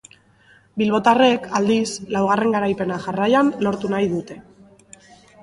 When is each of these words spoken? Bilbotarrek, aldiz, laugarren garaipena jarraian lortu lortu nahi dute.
Bilbotarrek, 0.81 1.45
aldiz, 1.59 1.91
laugarren 2.15 2.57
garaipena 2.57 2.99
jarraian 3.05 3.53
lortu 3.53 3.69
lortu 3.69 3.93
nahi 3.99 4.11
dute. 4.17 4.41